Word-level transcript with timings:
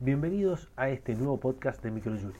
Bienvenidos 0.00 0.70
a 0.76 0.90
este 0.90 1.16
nuevo 1.16 1.40
podcast 1.40 1.82
de 1.82 1.90
Microjuris. 1.90 2.36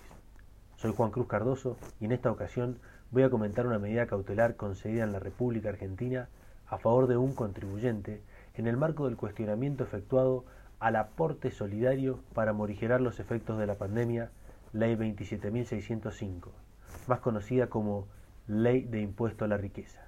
Soy 0.76 0.92
Juan 0.94 1.10
Cruz 1.10 1.26
Cardoso 1.26 1.76
y 1.98 2.04
en 2.04 2.12
esta 2.12 2.30
ocasión 2.30 2.78
voy 3.10 3.24
a 3.24 3.30
comentar 3.30 3.66
una 3.66 3.80
medida 3.80 4.06
cautelar 4.06 4.54
concedida 4.54 5.02
en 5.02 5.10
la 5.10 5.18
República 5.18 5.68
Argentina 5.68 6.28
a 6.68 6.78
favor 6.78 7.08
de 7.08 7.16
un 7.16 7.34
contribuyente 7.34 8.22
en 8.54 8.68
el 8.68 8.76
marco 8.76 9.06
del 9.06 9.16
cuestionamiento 9.16 9.82
efectuado 9.82 10.44
al 10.78 10.94
aporte 10.94 11.50
solidario 11.50 12.20
para 12.32 12.52
morigerar 12.52 13.00
los 13.00 13.18
efectos 13.18 13.58
de 13.58 13.66
la 13.66 13.74
pandemia, 13.74 14.30
Ley 14.72 14.94
27.605, 14.94 16.50
más 17.08 17.18
conocida 17.18 17.66
como 17.66 18.06
Ley 18.46 18.82
de 18.82 19.00
Impuesto 19.00 19.44
a 19.44 19.48
la 19.48 19.56
Riqueza. 19.56 20.06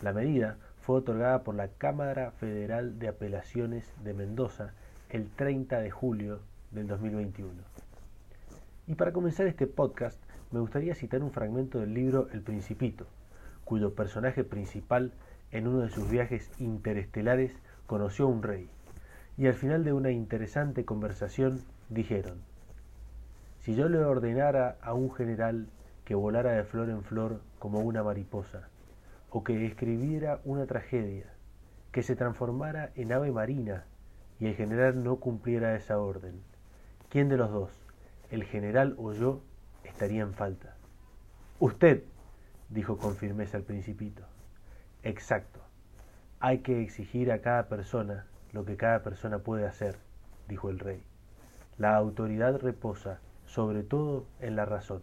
La 0.00 0.14
medida 0.14 0.56
fue 0.80 0.96
otorgada 0.96 1.42
por 1.42 1.54
la 1.54 1.68
Cámara 1.68 2.30
Federal 2.30 2.98
de 2.98 3.08
Apelaciones 3.08 3.92
de 4.02 4.14
Mendoza 4.14 4.72
el 5.10 5.28
30 5.28 5.78
de 5.78 5.90
julio 5.90 6.40
del 6.72 6.86
2021. 6.86 7.52
Y 8.86 8.94
para 8.94 9.12
comenzar 9.12 9.46
este 9.46 9.66
podcast, 9.66 10.20
me 10.50 10.60
gustaría 10.60 10.94
citar 10.94 11.22
un 11.22 11.30
fragmento 11.30 11.80
del 11.80 11.94
libro 11.94 12.28
El 12.32 12.42
Principito, 12.42 13.06
cuyo 13.64 13.94
personaje 13.94 14.44
principal 14.44 15.12
en 15.50 15.68
uno 15.68 15.80
de 15.80 15.90
sus 15.90 16.10
viajes 16.10 16.50
interestelares 16.58 17.52
conoció 17.86 18.26
a 18.26 18.28
un 18.28 18.42
rey. 18.42 18.68
Y 19.38 19.46
al 19.46 19.54
final 19.54 19.84
de 19.84 19.92
una 19.92 20.10
interesante 20.10 20.84
conversación 20.84 21.60
dijeron, 21.88 22.42
si 23.60 23.74
yo 23.74 23.88
le 23.88 23.98
ordenara 23.98 24.76
a 24.82 24.92
un 24.94 25.14
general 25.14 25.68
que 26.04 26.14
volara 26.14 26.52
de 26.52 26.64
flor 26.64 26.90
en 26.90 27.02
flor 27.02 27.40
como 27.58 27.80
una 27.80 28.02
mariposa, 28.02 28.68
o 29.30 29.44
que 29.44 29.64
escribiera 29.66 30.40
una 30.44 30.66
tragedia, 30.66 31.32
que 31.92 32.02
se 32.02 32.16
transformara 32.16 32.90
en 32.96 33.12
ave 33.12 33.30
marina, 33.30 33.84
y 34.40 34.46
el 34.46 34.54
general 34.54 35.04
no 35.04 35.16
cumpliera 35.16 35.76
esa 35.76 35.98
orden, 35.98 36.42
¿Quién 37.12 37.28
de 37.28 37.36
los 37.36 37.50
dos, 37.50 37.70
el 38.30 38.42
general 38.44 38.94
o 38.96 39.12
yo, 39.12 39.42
estaría 39.84 40.22
en 40.22 40.32
falta? 40.32 40.76
Usted, 41.60 42.04
dijo 42.70 42.96
con 42.96 43.16
firmeza 43.16 43.58
el 43.58 43.64
principito. 43.64 44.22
Exacto. 45.02 45.60
Hay 46.40 46.60
que 46.60 46.80
exigir 46.80 47.30
a 47.30 47.42
cada 47.42 47.68
persona 47.68 48.24
lo 48.52 48.64
que 48.64 48.78
cada 48.78 49.02
persona 49.02 49.40
puede 49.40 49.66
hacer, 49.66 49.98
dijo 50.48 50.70
el 50.70 50.78
rey. 50.78 51.02
La 51.76 51.96
autoridad 51.96 52.58
reposa, 52.58 53.20
sobre 53.44 53.82
todo, 53.82 54.24
en 54.40 54.56
la 54.56 54.64
razón. 54.64 55.02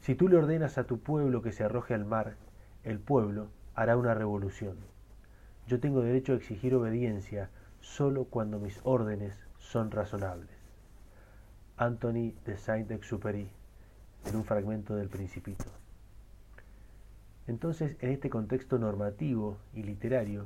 Si 0.00 0.14
tú 0.14 0.28
le 0.28 0.36
ordenas 0.36 0.76
a 0.76 0.84
tu 0.84 1.00
pueblo 1.00 1.40
que 1.40 1.52
se 1.52 1.64
arroje 1.64 1.94
al 1.94 2.04
mar, 2.04 2.34
el 2.84 2.98
pueblo 2.98 3.48
hará 3.74 3.96
una 3.96 4.12
revolución. 4.12 4.76
Yo 5.66 5.80
tengo 5.80 6.02
derecho 6.02 6.34
a 6.34 6.36
exigir 6.36 6.74
obediencia 6.74 7.48
solo 7.80 8.24
cuando 8.26 8.58
mis 8.58 8.78
órdenes 8.84 9.34
son 9.56 9.90
razonables. 9.90 10.59
Anthony 11.80 12.34
de 12.44 12.58
Saint-Exupéry 12.58 13.48
en 14.26 14.36
un 14.36 14.44
fragmento 14.44 14.96
del 14.96 15.08
Principito. 15.08 15.64
Entonces, 17.46 17.96
en 18.00 18.10
este 18.10 18.28
contexto 18.28 18.78
normativo 18.78 19.56
y 19.72 19.82
literario, 19.82 20.44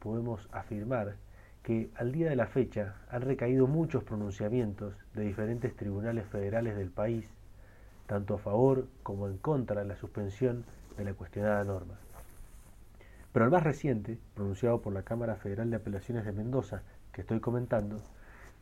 podemos 0.00 0.48
afirmar 0.50 1.14
que 1.62 1.90
al 1.94 2.10
día 2.10 2.28
de 2.28 2.34
la 2.34 2.48
fecha 2.48 2.96
han 3.08 3.22
recaído 3.22 3.68
muchos 3.68 4.02
pronunciamientos 4.02 4.94
de 5.14 5.22
diferentes 5.22 5.76
tribunales 5.76 6.26
federales 6.26 6.74
del 6.76 6.90
país, 6.90 7.24
tanto 8.08 8.34
a 8.34 8.38
favor 8.38 8.88
como 9.04 9.28
en 9.28 9.38
contra 9.38 9.82
de 9.82 9.86
la 9.86 9.94
suspensión 9.94 10.64
de 10.96 11.04
la 11.04 11.14
cuestionada 11.14 11.62
norma. 11.62 11.94
Pero 13.32 13.44
el 13.44 13.52
más 13.52 13.62
reciente, 13.62 14.18
pronunciado 14.34 14.82
por 14.82 14.92
la 14.92 15.04
Cámara 15.04 15.36
Federal 15.36 15.70
de 15.70 15.76
Apelaciones 15.76 16.24
de 16.24 16.32
Mendoza, 16.32 16.82
que 17.12 17.20
estoy 17.20 17.38
comentando, 17.38 18.00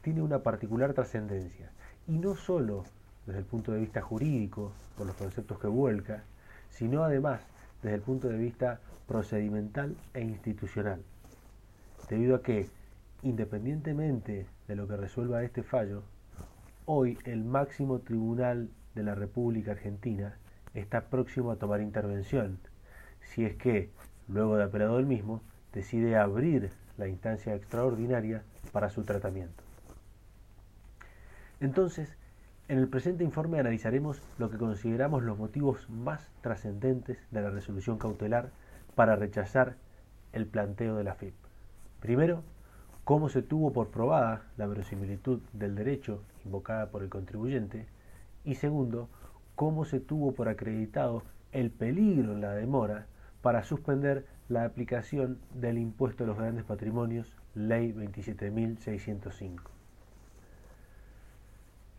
tiene 0.03 0.21
una 0.21 0.41
particular 0.41 0.93
trascendencia, 0.93 1.71
y 2.09 2.19
no 2.19 2.35
solo 2.35 2.85
desde 3.27 3.41
el 3.41 3.45
punto 3.45 3.73
de 3.73 3.81
vista 3.81 4.01
jurídico, 4.01 4.73
por 4.97 5.07
los 5.07 5.17
conceptos 5.17 5.59
que 5.59 5.69
vuelca, 5.69 6.25
sino 6.71 7.05
además 7.05 7.41
desde 7.83 7.97
el 7.97 8.03
punto 8.03 8.29
de 8.29 8.39
vista 8.39 8.81
procedimental 9.07 9.97
e 10.15 10.21
institucional. 10.21 11.03
Debido 12.09 12.37
a 12.37 12.43
que, 12.43 12.69
independientemente 13.23 14.47
de 14.67 14.77
lo 14.77 14.89
que 14.89 14.97
resuelva 14.97 15.45
este 15.45 15.63
fallo, 15.63 16.03
hoy 16.87 17.19
el 17.25 17.45
máximo 17.45 18.01
tribunal 18.01 18.69
de 18.95 19.03
la 19.03 19.15
República 19.15 19.73
Argentina 19.73 20.37
está 20.75 21.03
próximo 21.03 21.51
a 21.51 21.57
tomar 21.57 21.81
intervención, 21.81 22.59
si 23.21 23.45
es 23.45 23.55
que, 23.57 23.91
luego 24.29 24.57
de 24.57 24.65
apelado 24.65 24.99
el 24.99 25.07
mismo, 25.07 25.43
decide 25.73 26.17
abrir 26.17 26.71
la 26.99 27.09
instancia 27.09 27.55
extraordinaria 27.55 28.43
para 28.73 28.91
su 28.91 29.05
tratamiento. 29.05 29.62
Entonces, 31.63 32.19
en 32.67 32.79
el 32.79 32.89
presente 32.89 33.23
informe 33.23 33.61
analizaremos 33.61 34.21
lo 34.37 34.51
que 34.51 34.59
consideramos 34.59 35.23
los 35.23 35.39
motivos 35.39 35.89
más 35.89 36.29
trascendentes 36.41 37.19
de 37.31 37.41
la 37.41 37.51
resolución 37.51 37.99
cautelar 37.99 38.51
para 38.97 39.15
rechazar 39.15 39.77
el 40.33 40.47
planteo 40.47 40.97
de 40.97 41.05
la 41.05 41.15
FIP. 41.15 41.35
Primero, 42.01 42.43
cómo 43.05 43.29
se 43.29 43.43
tuvo 43.43 43.73
por 43.73 43.91
probada 43.91 44.43
la 44.57 44.67
verosimilitud 44.67 45.41
del 45.53 45.77
derecho 45.77 46.25
invocada 46.45 46.91
por 46.91 47.05
el 47.05 47.09
contribuyente 47.09 47.87
y 48.45 48.57
segundo, 48.57 49.09
cómo 49.55 49.85
se 49.85 50.01
tuvo 50.01 50.33
por 50.33 50.49
acreditado 50.49 51.23
el 51.53 51.71
peligro 51.71 52.33
en 52.33 52.41
la 52.41 52.55
demora 52.55 53.07
para 53.41 53.63
suspender 53.63 54.27
la 54.49 54.65
aplicación 54.65 55.39
del 55.55 55.79
impuesto 55.79 56.25
a 56.25 56.27
los 56.27 56.39
grandes 56.39 56.65
patrimonios, 56.65 57.37
Ley 57.55 57.93
27.605. 57.93 59.82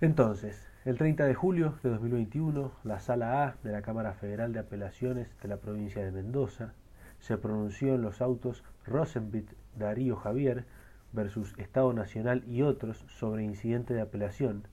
Entonces, 0.04 0.62
el 0.84 0.98
30 0.98 1.24
de 1.24 1.34
julio 1.34 1.76
de 1.82 1.90
2021, 1.90 2.74
la 2.84 3.00
Sala 3.00 3.46
A 3.46 3.56
de 3.64 3.72
la 3.72 3.82
Cámara 3.82 4.12
Federal 4.12 4.52
de 4.52 4.60
Apelaciones 4.60 5.30
de 5.42 5.48
la 5.48 5.56
provincia 5.56 6.04
de 6.04 6.12
Mendoza 6.12 6.74
se 7.22 7.38
pronunció 7.38 7.96
en 7.96 8.02
los 8.02 8.22
autos 8.22 8.66
Rosenbit 8.86 9.50
Darío 9.78 10.18
Javier 10.18 10.66
versus 11.14 11.58
Estado 11.58 11.94
Nacional 11.94 12.44
y 12.50 12.64
otros 12.64 13.06
sobre 13.08 13.46
incidente 13.46 13.94
de 13.94 14.02
apelación, 14.02 14.64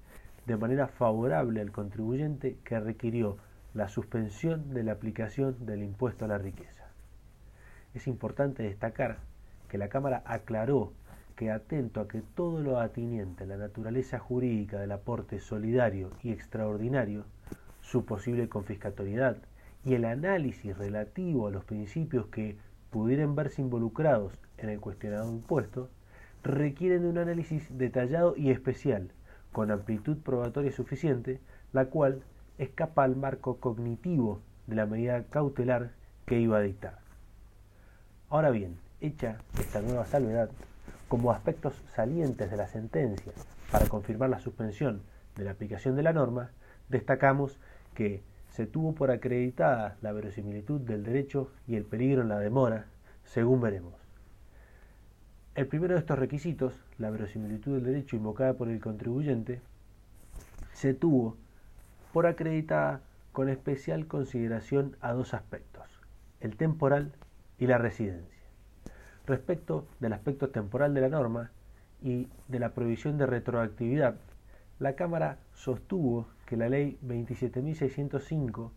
de 0.47 0.57
manera 0.57 0.89
favorable 0.89 1.61
al 1.61 1.71
contribuyente 1.71 2.57
que 2.65 2.81
requirió 2.81 3.37
la 3.73 3.89
suspensión 3.89 4.75
de 4.75 4.83
la 4.83 4.91
aplicación 4.91 5.65
del 5.65 5.85
impuesto 5.85 6.25
a 6.25 6.29
la 6.29 6.39
riqueza. 6.39 6.89
Es 7.95 8.09
importante 8.09 8.65
destacar 8.65 9.19
que 9.69 9.79
la 9.79 9.91
Cámara 9.91 10.25
aclaró 10.27 10.93
que 11.41 11.51
atento 11.51 12.03
a 12.03 12.07
que 12.07 12.21
todo 12.21 12.61
lo 12.61 12.81
atiniente 12.81 13.45
a 13.45 13.47
la 13.47 13.57
naturaleza 13.57 14.19
jurídica 14.19 14.79
del 14.79 14.93
aporte 14.93 15.41
solidario 15.41 16.11
y 16.23 16.33
extraordinario, 16.33 17.25
su 17.81 18.05
posible 18.05 18.51
confiscatoriedad 18.51 19.39
y 19.83 19.95
el 19.95 20.05
análisis 20.05 20.77
relativo 20.77 21.47
a 21.47 21.51
los 21.51 21.65
principios 21.65 22.27
que 22.27 22.59
pudieran 22.91 23.37
verse 23.37 23.63
involucrados 23.63 24.35
en 24.59 24.69
el 24.69 24.81
cuestionado 24.81 25.33
impuesto, 25.33 25.89
requieren 26.43 27.05
de 27.05 27.09
un 27.09 27.17
análisis 27.17 27.67
detallado 27.79 28.35
y 28.37 28.51
especial, 28.51 29.11
con 29.51 29.71
amplitud 29.71 30.19
probatoria 30.19 30.73
suficiente, 30.73 31.41
la 31.73 31.87
cual 31.87 32.23
escapa 32.59 33.03
al 33.03 33.17
marco 33.17 33.57
cognitivo 33.61 34.43
de 34.67 34.77
la 34.77 34.85
medida 34.85 35.25
cautelar 35.31 35.93
que 36.27 36.39
iba 36.39 36.59
a 36.59 36.61
dictar. 36.61 36.99
Ahora 38.29 38.51
bien, 38.51 38.77
hecha 39.01 39.39
esta 39.59 39.81
nueva 39.81 40.05
salvedad, 40.05 40.51
como 41.11 41.33
aspectos 41.33 41.75
salientes 41.97 42.53
de 42.53 42.57
la 42.57 42.69
sentencia 42.69 43.33
para 43.73 43.89
confirmar 43.89 44.31
la 44.31 44.39
suspensión 44.39 45.03
de 45.35 45.45
la 45.45 45.51
aplicación 45.51 45.97
de 45.97 46.05
la 46.05 46.13
norma, 46.13 46.53
destacamos 46.89 47.59
que 47.97 48.23
se 48.51 48.69
tuvo 48.69 48.95
por 48.95 49.11
acreditada 49.11 49.97
la 50.03 50.13
verosimilitud 50.13 50.81
del 50.81 51.03
derecho 51.03 51.51
y 51.67 51.75
el 51.75 51.85
peligro 51.85 52.23
en 52.23 52.29
la 52.29 52.39
demora, 52.39 52.87
según 53.25 53.61
veremos. 53.61 53.95
El 55.57 55.67
primero 55.67 55.95
de 55.95 56.01
estos 56.01 56.17
requisitos, 56.17 56.81
la 56.97 57.11
verosimilitud 57.11 57.75
del 57.75 57.87
derecho 57.87 58.15
invocada 58.15 58.55
por 58.55 58.69
el 58.69 58.79
contribuyente, 58.79 59.61
se 60.75 60.95
tuvo 60.95 61.37
por 62.13 62.29
acreditada 62.29 63.01
con 63.33 63.49
especial 63.49 64.07
consideración 64.07 64.97
a 65.01 65.13
dos 65.13 65.35
aspectos, 65.35 65.89
el 66.39 66.57
temporal 66.57 67.11
y 67.59 67.67
la 67.67 67.79
residencia 67.79 68.40
respecto 69.31 69.87
del 70.01 70.13
aspecto 70.13 70.51
temporal 70.51 70.93
de 70.93 71.01
la 71.01 71.09
norma 71.09 71.51
y 72.03 72.29
de 72.49 72.59
la 72.59 72.75
prohibición 72.75 73.17
de 73.17 73.27
retroactividad, 73.27 74.17
la 74.79 74.95
Cámara 74.95 75.39
sostuvo 75.55 76.27
que 76.47 76.57
la 76.57 76.69
Ley 76.69 76.99
27.605 77.07 78.71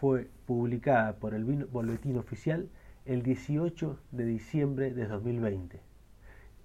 fue 0.00 0.30
publicada 0.46 1.14
por 1.16 1.34
el 1.34 1.44
Boletín 1.44 2.18
Oficial 2.18 2.68
el 3.04 3.22
18 3.22 3.98
de 4.12 4.24
diciembre 4.26 4.92
de 4.92 5.06
2020 5.06 5.80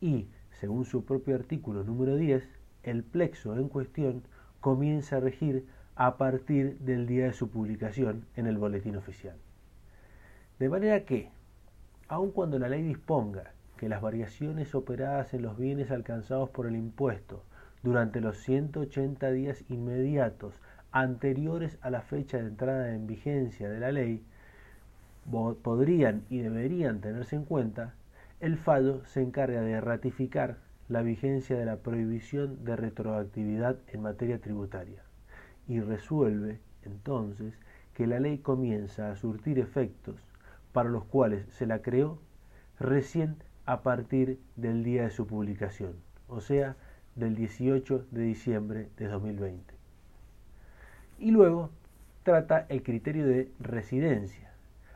y, 0.02 0.28
según 0.60 0.86
su 0.86 1.06
propio 1.06 1.36
artículo 1.36 1.84
número 1.84 2.16
10, 2.18 2.44
el 2.84 3.04
plexo 3.04 3.58
en 3.58 3.70
cuestión 3.70 4.24
comienza 4.60 5.18
a 5.18 5.20
regir 5.20 5.66
a 5.96 6.18
partir 6.18 6.78
del 6.80 7.08
día 7.08 7.26
de 7.26 7.34
su 7.34 7.50
publicación 7.50 8.26
en 8.36 8.48
el 8.48 8.58
Boletín 8.58 8.96
Oficial. 8.96 9.36
De 10.60 10.70
manera 10.70 11.06
que, 11.06 11.30
aun 12.12 12.32
cuando 12.32 12.60
la 12.60 12.68
ley 12.68 12.84
disponga 12.84 13.54
que 13.78 13.88
las 13.88 14.02
variaciones 14.02 14.76
operadas 14.76 15.34
en 15.34 15.44
los 15.44 15.58
bienes 15.58 15.92
alcanzados 15.92 16.50
por 16.50 16.68
el 16.68 16.76
impuesto 16.76 17.42
durante 17.84 18.20
los 18.20 18.38
180 18.40 19.32
días 19.32 19.64
inmediatos 19.70 20.54
anteriores 20.92 21.78
a 21.82 21.90
la 21.90 22.02
fecha 22.02 22.38
de 22.38 22.48
entrada 22.48 22.94
en 22.94 23.08
vigencia 23.08 23.70
de 23.70 23.80
la 23.80 23.94
ley, 23.94 24.26
podrían 25.64 26.24
y 26.30 26.40
deberían 26.40 27.00
tenerse 27.00 27.38
en 27.38 27.46
cuenta, 27.46 27.94
el 28.42 28.58
fallo 28.58 29.06
se 29.06 29.22
encarga 29.22 29.62
de 29.62 29.80
ratificar 29.80 30.58
la 30.90 31.04
vigencia 31.04 31.58
de 31.58 31.64
la 31.64 31.78
prohibición 31.78 32.66
de 32.66 32.76
retroactividad 32.76 33.78
en 33.88 34.02
materia 34.02 34.42
tributaria 34.42 35.02
y 35.66 35.80
resuelve 35.80 36.60
entonces 36.84 37.54
que 37.94 38.06
la 38.06 38.20
ley 38.20 38.40
comienza 38.40 39.12
a 39.12 39.16
surtir 39.16 39.60
efectos 39.60 40.18
para 40.74 40.90
los 40.90 41.06
cuales 41.06 41.46
se 41.52 41.66
la 41.66 41.82
creó 41.82 42.20
recién 42.80 43.38
a 43.66 43.82
partir 43.82 44.40
del 44.56 44.84
día 44.84 45.04
de 45.04 45.12
su 45.12 45.28
publicación, 45.28 45.96
o 46.28 46.42
sea, 46.42 46.76
del 47.16 47.36
18 47.36 48.06
de 48.12 48.22
diciembre 48.22 48.90
de 48.98 49.08
2020. 49.08 49.74
Y 51.20 51.32
luego 51.32 51.70
trata 52.24 52.66
el 52.70 52.84
criterio 52.84 53.28
de 53.28 53.52
residencia, 53.60 54.52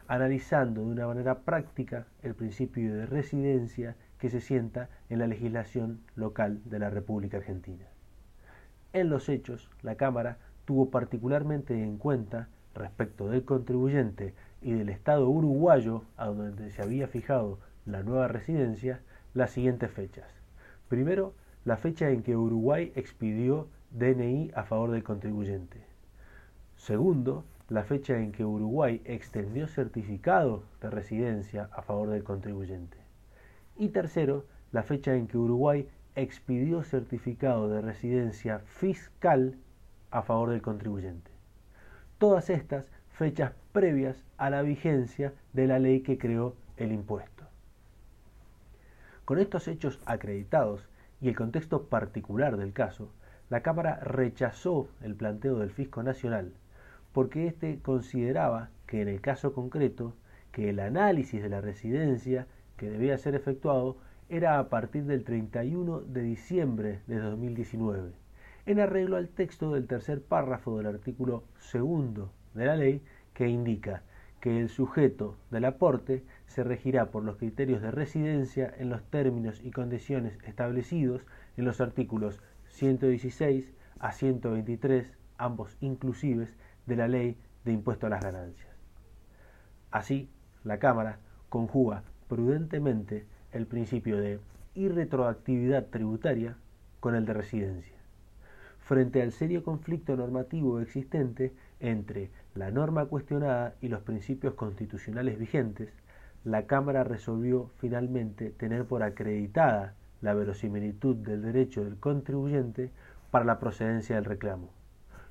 analizando 0.07 0.81
de 0.81 0.91
una 0.91 1.07
manera 1.07 1.39
práctica 1.39 2.07
el 2.23 2.35
principio 2.35 2.93
de 2.93 3.05
residencia 3.05 3.95
que 4.19 4.29
se 4.29 4.41
sienta 4.41 4.89
en 5.09 5.19
la 5.19 5.27
legislación 5.27 6.01
local 6.15 6.61
de 6.65 6.79
la 6.79 6.89
República 6.89 7.37
Argentina. 7.37 7.85
En 8.93 9.09
los 9.09 9.29
hechos, 9.29 9.69
la 9.81 9.95
Cámara 9.95 10.37
tuvo 10.65 10.89
particularmente 10.89 11.83
en 11.83 11.97
cuenta, 11.97 12.47
respecto 12.73 13.29
del 13.29 13.45
contribuyente 13.45 14.33
y 14.61 14.73
del 14.73 14.89
Estado 14.89 15.29
uruguayo 15.29 16.03
a 16.17 16.27
donde 16.27 16.69
se 16.71 16.81
había 16.81 17.07
fijado 17.07 17.59
la 17.85 18.03
nueva 18.03 18.27
residencia, 18.27 19.01
las 19.33 19.51
siguientes 19.51 19.91
fechas. 19.91 20.29
Primero, 20.87 21.33
la 21.65 21.77
fecha 21.77 22.09
en 22.09 22.23
que 22.23 22.35
Uruguay 22.35 22.91
expidió 22.95 23.67
DNI 23.91 24.51
a 24.55 24.63
favor 24.63 24.91
del 24.91 25.03
contribuyente. 25.03 25.83
Segundo, 26.75 27.45
la 27.69 27.83
fecha 27.83 28.19
en 28.19 28.31
que 28.31 28.45
Uruguay 28.45 29.01
extendió 29.05 29.67
certificado 29.67 30.63
de 30.81 30.89
residencia 30.89 31.69
a 31.71 31.81
favor 31.81 32.09
del 32.09 32.23
contribuyente. 32.23 32.97
Y 33.75 33.89
tercero, 33.89 34.45
la 34.71 34.83
fecha 34.83 35.15
en 35.15 35.27
que 35.27 35.37
Uruguay 35.37 35.87
expidió 36.15 36.83
certificado 36.83 37.69
de 37.69 37.81
residencia 37.81 38.59
fiscal 38.59 39.57
a 40.11 40.21
favor 40.21 40.51
del 40.51 40.61
contribuyente. 40.61 41.31
Todas 42.17 42.49
estas 42.49 42.89
fechas 43.09 43.53
previas 43.75 44.23
a 44.37 44.49
la 44.49 44.61
vigencia 44.61 45.33
de 45.51 45.67
la 45.67 45.79
ley 45.79 45.99
que 45.99 46.17
creó 46.17 46.55
el 46.77 46.93
impuesto. 46.93 47.43
Con 49.25 49.37
estos 49.37 49.67
hechos 49.67 49.99
acreditados 50.05 50.87
y 51.19 51.27
el 51.27 51.35
contexto 51.35 51.87
particular 51.87 52.55
del 52.55 52.71
caso, 52.71 53.11
la 53.49 53.59
Cámara 53.63 53.99
rechazó 54.01 54.87
el 55.01 55.15
planteo 55.15 55.59
del 55.59 55.71
Fisco 55.71 56.03
Nacional 56.03 56.53
porque 57.11 57.47
éste 57.47 57.79
consideraba 57.81 58.69
que 58.87 59.01
en 59.01 59.09
el 59.09 59.19
caso 59.19 59.51
concreto 59.51 60.13
que 60.53 60.69
el 60.69 60.79
análisis 60.79 61.43
de 61.43 61.49
la 61.49 61.59
residencia 61.59 62.47
que 62.77 62.89
debía 62.89 63.17
ser 63.17 63.35
efectuado 63.35 63.97
era 64.29 64.57
a 64.57 64.69
partir 64.69 65.03
del 65.03 65.25
31 65.25 65.99
de 65.99 66.21
diciembre 66.21 67.01
de 67.07 67.19
2019, 67.19 68.13
en 68.67 68.79
arreglo 68.79 69.17
al 69.17 69.27
texto 69.27 69.73
del 69.73 69.85
tercer 69.85 70.21
párrafo 70.21 70.77
del 70.77 70.87
artículo 70.87 71.43
segundo 71.59 72.31
de 72.53 72.65
la 72.65 72.77
ley 72.77 73.01
que 73.35 73.47
indica 73.47 74.01
que 74.39 74.59
el 74.59 74.69
sujeto 74.69 75.37
del 75.51 75.65
aporte 75.65 76.23
se 76.47 76.63
regirá 76.63 77.11
por 77.11 77.23
los 77.23 77.37
criterios 77.37 77.81
de 77.81 77.91
residencia 77.91 78.73
en 78.77 78.89
los 78.89 79.03
términos 79.03 79.61
y 79.63 79.71
condiciones 79.71 80.39
establecidos 80.45 81.21
en 81.57 81.65
los 81.65 81.81
artículos 81.81 82.41
116 82.69 83.71
a 83.99 84.11
123, 84.11 85.11
ambos 85.37 85.77
inclusives, 85.81 86.55
de 86.85 86.95
la 86.95 87.07
Ley 87.07 87.37
de 87.63 87.71
Impuesto 87.71 88.07
a 88.07 88.09
las 88.09 88.23
Ganancias. 88.23 88.69
Así, 89.91 90.29
la 90.63 90.77
Cámara 90.77 91.19
conjuga 91.49 92.03
prudentemente 92.27 93.25
el 93.51 93.65
principio 93.65 94.17
de 94.17 94.39
irretroactividad 94.75 95.87
tributaria 95.87 96.57
con 96.99 97.15
el 97.15 97.25
de 97.25 97.33
residencia. 97.33 97.97
Frente 98.79 99.21
al 99.23 99.31
serio 99.31 99.63
conflicto 99.63 100.15
normativo 100.15 100.79
existente 100.79 101.53
entre 101.79 102.29
la 102.55 102.71
norma 102.71 103.05
cuestionada 103.05 103.75
y 103.81 103.89
los 103.89 104.01
principios 104.01 104.53
constitucionales 104.53 105.37
vigentes, 105.37 105.89
la 106.45 106.65
Cámara 106.67 107.03
resolvió 107.03 107.69
finalmente 107.79 108.49
tener 108.51 108.85
por 108.85 109.03
acreditada 109.03 109.93
la 110.21 110.33
verosimilitud 110.33 111.17
del 111.17 111.41
derecho 111.41 111.83
del 111.83 111.97
contribuyente 111.97 112.91
para 113.29 113.45
la 113.45 113.59
procedencia 113.59 114.15
del 114.15 114.25
reclamo, 114.25 114.69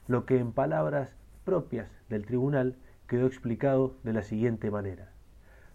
lo 0.07 0.27
que 0.27 0.39
en 0.39 0.53
palabras 0.53 1.17
propias 1.45 1.89
del 2.11 2.27
tribunal 2.27 2.77
quedó 3.07 3.27
explicado 3.27 3.95
de 4.03 4.13
la 4.13 4.23
siguiente 4.23 4.71
manera. 4.71 5.09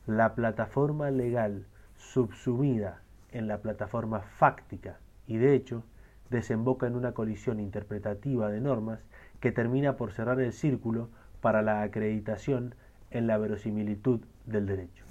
La 0.05 0.35
plataforma 0.35 1.09
legal 1.09 1.65
subsumida 1.97 3.01
en 3.31 3.47
la 3.47 3.59
plataforma 3.59 4.21
fáctica 4.21 4.99
y 5.25 5.37
de 5.37 5.55
hecho 5.55 5.83
desemboca 6.29 6.85
en 6.85 6.95
una 6.95 7.13
colisión 7.13 7.59
interpretativa 7.59 8.49
de 8.49 8.61
normas 8.61 8.99
que 9.39 9.51
termina 9.51 9.97
por 9.97 10.11
cerrar 10.11 10.39
el 10.39 10.53
círculo 10.53 11.09
para 11.41 11.61
la 11.61 11.81
acreditación 11.81 12.75
en 13.11 13.27
la 13.27 13.37
verosimilitud 13.37 14.21
del 14.45 14.65
derecho. 14.65 15.03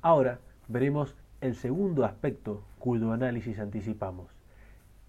Ahora 0.00 0.38
veremos 0.68 1.14
el 1.40 1.54
segundo 1.54 2.04
aspecto 2.04 2.62
cuyo 2.78 3.12
análisis 3.12 3.58
anticipamos, 3.58 4.28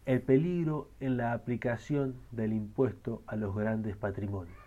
el 0.05 0.21
peligro 0.21 0.89
en 0.99 1.17
la 1.17 1.33
aplicación 1.33 2.15
del 2.31 2.53
impuesto 2.53 3.21
a 3.25 3.35
los 3.35 3.55
grandes 3.55 3.95
patrimonios. 3.95 4.57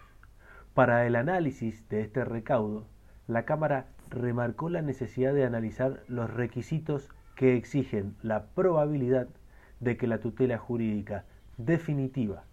Para 0.74 1.06
el 1.06 1.16
análisis 1.16 1.88
de 1.88 2.00
este 2.00 2.24
recaudo, 2.24 2.84
la 3.28 3.44
Cámara 3.44 3.86
remarcó 4.10 4.68
la 4.70 4.82
necesidad 4.82 5.34
de 5.34 5.44
analizar 5.44 6.02
los 6.08 6.32
requisitos 6.32 7.08
que 7.34 7.56
exigen 7.56 8.14
la 8.22 8.46
probabilidad 8.46 9.28
de 9.80 9.96
que 9.96 10.06
la 10.06 10.18
tutela 10.18 10.58
jurídica 10.58 11.24
definitiva 11.58 12.44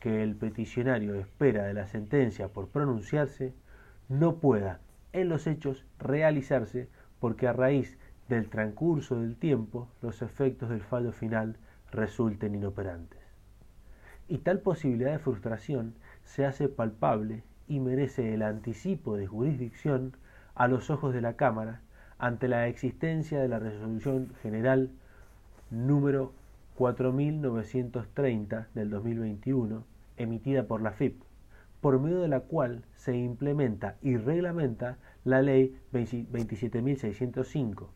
que 0.00 0.22
el 0.22 0.36
peticionario 0.36 1.14
espera 1.14 1.64
de 1.64 1.74
la 1.74 1.86
sentencia 1.86 2.48
por 2.48 2.68
pronunciarse 2.68 3.52
no 4.08 4.36
pueda 4.36 4.80
en 5.12 5.28
los 5.28 5.46
hechos 5.46 5.84
realizarse 5.98 6.88
porque 7.20 7.48
a 7.48 7.52
raíz 7.52 7.98
del 8.28 8.48
transcurso 8.48 9.20
del 9.20 9.36
tiempo 9.36 9.88
los 10.02 10.22
efectos 10.22 10.68
del 10.68 10.82
fallo 10.82 11.12
final 11.12 11.56
resulten 11.90 12.54
inoperantes. 12.54 13.18
Y 14.28 14.38
tal 14.38 14.60
posibilidad 14.60 15.12
de 15.12 15.18
frustración 15.18 15.94
se 16.24 16.44
hace 16.44 16.68
palpable 16.68 17.42
y 17.66 17.80
merece 17.80 18.34
el 18.34 18.42
anticipo 18.42 19.16
de 19.16 19.26
jurisdicción 19.26 20.16
a 20.54 20.68
los 20.68 20.90
ojos 20.90 21.14
de 21.14 21.22
la 21.22 21.34
Cámara 21.34 21.80
ante 22.18 22.48
la 22.48 22.68
existencia 22.68 23.40
de 23.40 23.48
la 23.48 23.58
Resolución 23.58 24.32
General 24.42 24.90
número 25.70 26.32
4930 26.74 28.68
del 28.74 28.90
2021, 28.90 29.84
emitida 30.18 30.64
por 30.64 30.82
la 30.82 30.92
FIP, 30.92 31.22
por 31.80 31.98
medio 32.00 32.20
de 32.20 32.28
la 32.28 32.40
cual 32.40 32.84
se 32.96 33.16
implementa 33.16 33.96
y 34.02 34.16
reglamenta 34.16 34.98
la 35.24 35.42
Ley 35.42 35.78
27.605, 35.92 37.86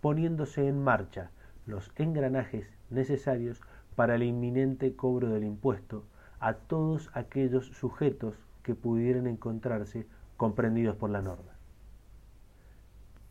poniéndose 0.00 0.66
en 0.66 0.82
marcha 0.82 1.30
los 1.66 1.92
engranajes 1.96 2.70
necesarios 2.90 3.60
para 3.94 4.16
el 4.16 4.22
inminente 4.22 4.94
cobro 4.94 5.28
del 5.28 5.44
impuesto 5.44 6.04
a 6.40 6.54
todos 6.54 7.10
aquellos 7.14 7.66
sujetos 7.66 8.34
que 8.62 8.74
pudieran 8.74 9.26
encontrarse 9.26 10.06
comprendidos 10.36 10.96
por 10.96 11.10
la 11.10 11.22
norma. 11.22 11.52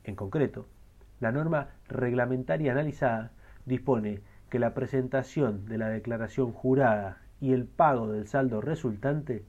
En 0.03 0.15
concreto, 0.15 0.65
la 1.19 1.31
norma 1.31 1.69
reglamentaria 1.87 2.71
analizada 2.71 3.31
dispone 3.65 4.21
que 4.49 4.59
la 4.59 4.73
presentación 4.73 5.65
de 5.65 5.77
la 5.77 5.89
declaración 5.89 6.51
jurada 6.51 7.21
y 7.39 7.53
el 7.53 7.65
pago 7.65 8.07
del 8.11 8.27
saldo 8.27 8.61
resultante 8.61 9.43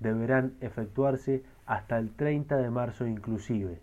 deberán 0.00 0.54
efectuarse 0.60 1.42
hasta 1.66 1.98
el 1.98 2.10
30 2.10 2.56
de 2.56 2.70
marzo 2.70 3.06
inclusive, 3.06 3.80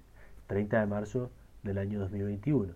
30 0.48 0.80
de 0.80 0.86
marzo 0.86 1.32
del 1.64 1.78
año 1.78 2.00
2021, 2.00 2.74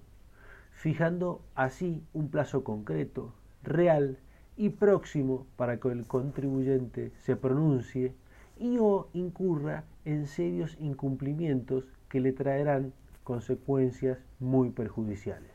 fijando 0.72 1.42
así 1.56 2.04
un 2.14 2.30
plazo 2.30 2.64
concreto, 2.64 3.34
real 3.64 4.18
y 4.58 4.70
próximo 4.70 5.46
para 5.58 5.80
que 5.80 5.90
el 5.90 6.06
contribuyente 6.08 7.12
se 7.20 7.36
pronuncie 7.36 8.14
y 8.58 8.78
o 8.80 9.10
incurra 9.14 9.84
en 10.06 10.28
serios 10.28 10.78
incumplimientos 10.80 11.86
que 12.10 12.20
le 12.20 12.32
traerán 12.32 12.94
consecuencias 13.24 14.20
muy 14.40 14.70
perjudiciales. 14.70 15.52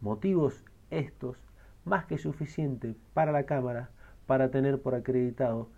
Motivos 0.00 0.64
estos 0.90 1.36
más 1.84 2.06
que 2.06 2.18
suficiente 2.18 2.94
para 3.14 3.32
la 3.32 3.44
Cámara 3.44 3.90
para 4.28 4.50
tener 4.50 4.78
por 4.82 4.94
acreditado 4.94 5.70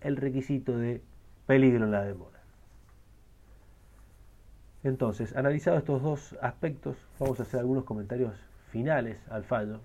el 0.00 0.16
requisito 0.16 0.78
de 0.78 1.02
peligro 1.44 1.86
en 1.86 1.90
la 1.90 2.04
demora. 2.04 2.38
Entonces, 4.84 5.34
analizados 5.34 5.80
estos 5.80 6.02
dos 6.04 6.36
aspectos, 6.40 6.96
vamos 7.18 7.40
a 7.40 7.42
hacer 7.42 7.58
algunos 7.58 7.82
comentarios 7.82 8.32
finales 8.70 9.18
al 9.28 9.42
fallo. 9.42 9.80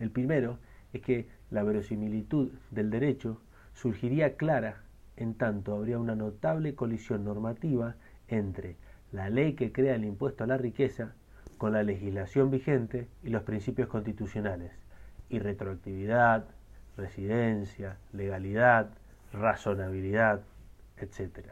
El 0.00 0.10
primero 0.10 0.56
es 0.94 1.02
que 1.02 1.28
la 1.50 1.62
verosimilitud 1.62 2.50
del 2.70 2.88
derecho 2.88 3.42
surgiría 3.74 4.36
clara 4.36 4.80
en 5.18 5.34
tanto 5.34 5.76
habría 5.76 5.98
una 5.98 6.14
notable 6.14 6.74
colisión 6.74 7.24
normativa 7.24 7.94
entre 8.28 8.76
la 9.12 9.28
ley 9.28 9.52
que 9.52 9.70
crea 9.70 9.96
el 9.96 10.06
impuesto 10.06 10.44
a 10.44 10.46
la 10.46 10.56
riqueza 10.56 11.12
con 11.58 11.74
la 11.74 11.82
legislación 11.82 12.50
vigente 12.50 13.06
y 13.22 13.28
los 13.28 13.42
principios 13.42 13.88
constitucionales, 13.88 14.72
y 15.28 15.40
retroactividad, 15.40 16.46
residencia, 16.96 17.96
legalidad, 18.12 18.90
razonabilidad, 19.32 20.42
etc. 20.96 21.48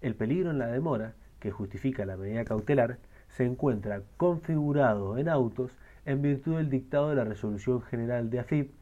El 0.00 0.14
peligro 0.14 0.50
en 0.50 0.58
la 0.58 0.66
demora, 0.66 1.14
que 1.40 1.50
justifica 1.50 2.04
la 2.04 2.16
medida 2.16 2.44
cautelar, 2.44 2.98
se 3.28 3.44
encuentra 3.44 4.02
configurado 4.16 5.18
en 5.18 5.28
autos 5.28 5.72
en 6.04 6.22
virtud 6.22 6.56
del 6.56 6.70
dictado 6.70 7.10
de 7.10 7.16
la 7.16 7.24
Resolución 7.24 7.82
General 7.82 8.30
de 8.30 8.38
AFIP 8.38 8.72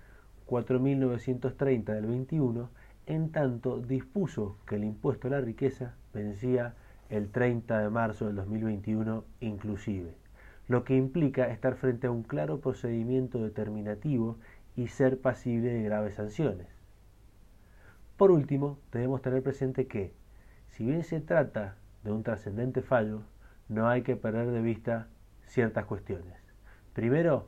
4930 0.46 1.92
del 1.94 2.06
21, 2.06 2.68
en 3.06 3.30
tanto 3.32 3.80
dispuso 3.80 4.58
que 4.66 4.76
el 4.76 4.84
impuesto 4.84 5.28
a 5.28 5.32
la 5.32 5.40
riqueza 5.40 5.94
vencía 6.12 6.74
el 7.10 7.30
30 7.30 7.78
de 7.78 7.90
marzo 7.90 8.26
del 8.26 8.36
2021 8.36 9.24
inclusive, 9.40 10.14
lo 10.68 10.84
que 10.84 10.96
implica 10.96 11.48
estar 11.48 11.76
frente 11.76 12.06
a 12.06 12.10
un 12.10 12.22
claro 12.22 12.60
procedimiento 12.60 13.42
determinativo 13.42 14.38
y 14.76 14.88
ser 14.88 15.20
pasible 15.20 15.72
de 15.72 15.82
graves 15.82 16.14
sanciones. 16.14 16.68
Por 18.16 18.30
último, 18.30 18.78
debemos 18.92 19.22
tener 19.22 19.42
presente 19.42 19.86
que, 19.86 20.12
si 20.68 20.84
bien 20.84 21.02
se 21.04 21.20
trata 21.20 21.76
de 22.04 22.12
un 22.12 22.22
trascendente 22.22 22.82
fallo, 22.82 23.22
no 23.68 23.88
hay 23.88 24.02
que 24.02 24.16
perder 24.16 24.50
de 24.50 24.60
vista 24.60 25.08
ciertas 25.46 25.84
cuestiones. 25.84 26.38
Primero, 26.92 27.46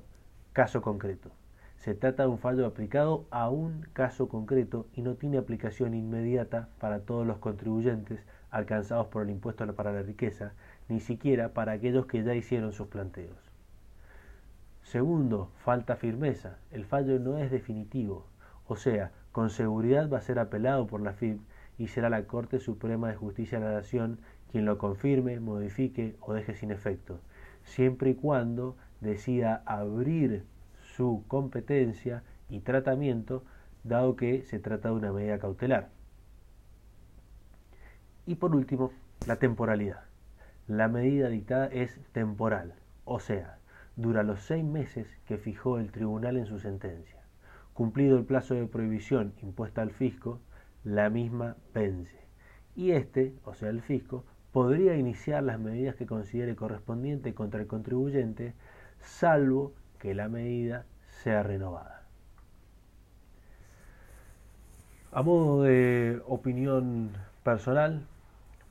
caso 0.52 0.83
concreto. 0.83 1.30
Se 1.76 1.95
trata 1.95 2.25
de 2.25 2.30
un 2.30 2.38
fallo 2.38 2.66
aplicado 2.66 3.26
a 3.30 3.49
un 3.50 3.87
caso 3.92 4.28
concreto 4.28 4.87
y 4.95 5.02
no 5.02 5.14
tiene 5.14 5.38
aplicación 5.38 5.95
inmediata 5.95 6.68
para 6.80 7.00
todos 7.00 7.26
los 7.26 7.38
contribuyentes 7.38 8.25
alcanzados 8.50 9.09
por 9.09 9.23
el 9.23 9.30
impuesto 9.30 9.73
para 9.75 9.92
la 9.92 10.02
riqueza, 10.02 10.52
ni 10.88 11.00
siquiera 11.00 11.50
para 11.52 11.73
aquellos 11.73 12.06
que 12.06 12.23
ya 12.23 12.35
hicieron 12.35 12.73
sus 12.73 12.88
planteos. 12.88 13.46
Segundo, 14.87 15.50
falta 15.64 15.97
firmeza. 15.97 16.59
El 16.71 16.85
fallo 16.85 17.19
no 17.19 17.38
es 17.38 17.50
definitivo, 17.50 18.25
o 18.69 18.76
sea, 18.76 19.11
con 19.33 19.50
seguridad 19.50 20.09
va 20.09 20.19
a 20.19 20.21
ser 20.21 20.38
apelado 20.38 20.87
por 20.87 21.00
la 21.00 21.12
FIB 21.12 21.40
y 21.76 21.88
será 21.88 22.09
la 22.09 22.23
Corte 22.26 22.61
Suprema 22.61 23.09
de 23.09 23.16
Justicia 23.16 23.59
de 23.59 23.64
la 23.64 23.73
Nación 23.73 24.21
quien 24.52 24.64
lo 24.64 24.78
confirme, 24.78 25.40
modifique 25.40 26.14
o 26.21 26.35
deje 26.35 26.55
sin 26.55 26.71
efecto, 26.71 27.19
siempre 27.64 28.11
y 28.11 28.14
cuando 28.14 28.76
decida 29.00 29.64
abrir 29.66 30.45
su 30.95 31.25
competencia 31.26 32.23
y 32.49 32.61
tratamiento, 32.61 33.43
dado 33.83 34.14
que 34.14 34.43
se 34.45 34.61
trata 34.61 34.90
de 34.90 34.95
una 34.95 35.12
medida 35.12 35.40
cautelar. 35.40 35.88
Y 38.25 38.37
por 38.37 38.55
último, 38.55 38.93
la 39.26 39.40
temporalidad. 39.40 40.05
La 40.69 40.87
medida 40.87 41.28
dictada 41.28 41.66
es 41.66 41.99
temporal, 42.12 42.75
o 43.05 43.19
sea, 43.19 43.59
dura 43.97 44.23
los 44.23 44.41
seis 44.41 44.65
meses 44.65 45.07
que 45.26 45.38
fijó 45.38 45.79
el 45.79 45.91
tribunal 45.91 46.37
en 46.37 46.47
su 46.47 46.59
sentencia. 46.59 47.21
Cumplido 47.73 48.19
el 48.19 48.25
plazo 48.25 48.55
de 48.55 48.67
prohibición 48.67 49.33
impuesta 49.43 49.83
al 49.83 49.91
fisco, 49.91 50.41
la 50.85 51.11
misma 51.11 51.57
vence. 51.75 52.17
Y 52.75 52.93
este, 52.93 53.35
o 53.45 53.55
sea 53.55 53.71
el 53.71 53.83
fisco, 53.83 54.25
podría 54.53 54.97
iniciar 54.97 55.43
las 55.43 55.59
medidas 55.59 55.97
que 55.97 56.07
considere 56.07 56.57
correspondiente 56.57 57.35
contra 57.35 57.61
el 57.61 57.67
contribuyente, 57.67 58.55
salvo 59.00 59.73
que 59.99 60.15
la 60.15 60.29
medida 60.29 60.87
sea 61.23 61.43
renovada. 61.43 62.03
A 65.12 65.23
modo 65.23 65.62
de 65.62 66.21
opinión 66.26 67.11
personal, 67.43 68.07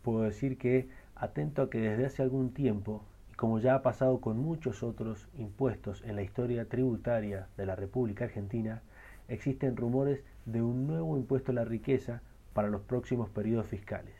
puedo 0.04 0.22
decir 0.22 0.58
que, 0.58 0.88
atento 1.16 1.64
a 1.64 1.70
que 1.70 1.80
desde 1.80 2.06
hace 2.06 2.22
algún 2.22 2.54
tiempo, 2.54 3.04
como 3.36 3.60
ya 3.60 3.76
ha 3.76 3.82
pasado 3.82 4.22
con 4.22 4.38
muchos 4.38 4.84
otros 4.84 5.28
impuestos 5.38 6.04
en 6.04 6.16
la 6.16 6.22
historia 6.22 6.66
tributaria 6.66 7.48
de 7.58 7.66
la 7.66 7.76
República 7.76 8.26
Argentina, 8.26 8.82
existen 9.28 9.76
rumores 9.76 10.24
de 10.46 10.62
un 10.62 10.88
nuevo 10.88 11.18
impuesto 11.18 11.52
a 11.52 11.56
la 11.56 11.66
riqueza 11.66 12.22
para 12.54 12.70
los 12.70 12.82
próximos 12.82 13.30
periodos 13.30 13.68
fiscales. 13.68 14.16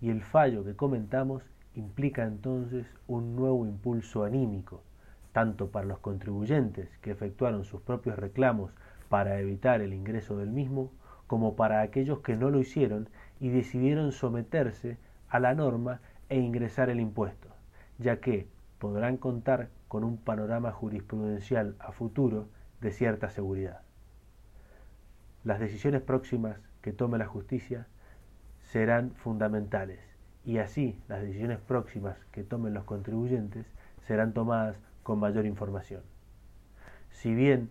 Y 0.00 0.10
el 0.10 0.22
fallo 0.22 0.64
que 0.64 0.76
comentamos 0.76 1.42
implica 1.74 2.24
entonces 2.24 2.86
un 3.06 3.36
nuevo 3.36 3.66
impulso 3.66 4.24
anímico 4.24 4.82
tanto 5.36 5.68
para 5.70 5.84
los 5.84 5.98
contribuyentes 5.98 6.88
que 7.02 7.10
efectuaron 7.10 7.66
sus 7.66 7.82
propios 7.82 8.18
reclamos 8.18 8.72
para 9.10 9.38
evitar 9.38 9.82
el 9.82 9.92
ingreso 9.92 10.38
del 10.38 10.48
mismo, 10.48 10.90
como 11.26 11.56
para 11.56 11.82
aquellos 11.82 12.20
que 12.20 12.36
no 12.36 12.48
lo 12.48 12.58
hicieron 12.58 13.10
y 13.38 13.50
decidieron 13.50 14.12
someterse 14.12 14.96
a 15.28 15.38
la 15.38 15.54
norma 15.54 16.00
e 16.30 16.38
ingresar 16.38 16.88
el 16.88 17.00
impuesto, 17.00 17.48
ya 17.98 18.20
que 18.20 18.48
podrán 18.78 19.16
contar 19.16 19.68
con 19.88 20.04
un 20.04 20.16
panorama 20.16 20.72
jurisprudencial 20.72 21.76
a 21.78 21.92
futuro 21.92 22.48
de 22.80 22.92
cierta 22.92 23.30
seguridad. 23.30 23.80
Las 25.44 25.60
decisiones 25.60 26.02
próximas 26.02 26.58
que 26.82 26.92
tome 26.92 27.18
la 27.18 27.26
justicia 27.26 27.86
serán 28.60 29.12
fundamentales 29.12 30.00
y 30.44 30.58
así 30.58 30.98
las 31.08 31.22
decisiones 31.22 31.58
próximas 31.58 32.16
que 32.32 32.44
tomen 32.44 32.74
los 32.74 32.84
contribuyentes 32.84 33.66
serán 34.06 34.32
tomadas 34.32 34.78
con 35.02 35.18
mayor 35.18 35.46
información. 35.46 36.02
Si 37.10 37.34
bien 37.34 37.70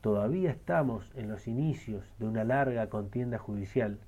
todavía 0.00 0.50
estamos 0.50 1.12
en 1.16 1.28
los 1.28 1.46
inicios 1.46 2.04
de 2.18 2.26
una 2.26 2.44
larga 2.44 2.88
contienda 2.88 3.38
judicial, 3.38 3.98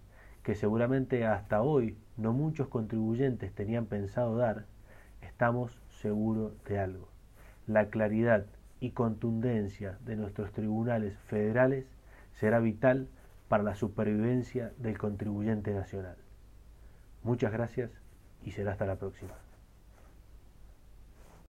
que 0.42 0.54
seguramente 0.54 1.26
hasta 1.26 1.62
hoy 1.62 1.96
no 2.16 2.32
muchos 2.32 2.68
contribuyentes 2.68 3.52
tenían 3.52 3.86
pensado 3.86 4.36
dar, 4.36 4.64
estamos 5.22 5.80
seguros 6.00 6.52
de 6.64 6.78
algo. 6.78 7.08
La 7.66 7.90
claridad 7.90 8.46
y 8.80 8.90
contundencia 8.90 9.98
de 10.04 10.16
nuestros 10.16 10.52
tribunales 10.52 11.18
federales 11.26 11.86
será 12.32 12.60
vital 12.60 13.08
para 13.48 13.62
la 13.62 13.74
supervivencia 13.74 14.72
del 14.78 14.98
contribuyente 14.98 15.72
nacional. 15.72 16.16
Muchas 17.22 17.52
gracias 17.52 17.90
y 18.44 18.52
será 18.52 18.72
hasta 18.72 18.86
la 18.86 18.96
próxima. 18.96 19.34